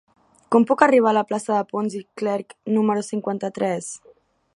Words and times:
Com 0.53 0.63
puc 0.69 0.83
arribar 0.85 1.11
a 1.11 1.17
la 1.17 1.23
plaça 1.31 1.53
de 1.55 1.59
Pons 1.73 1.97
i 1.99 2.01
Clerch 2.21 2.57
número 2.79 3.05
cinquanta-tres? 3.11 3.93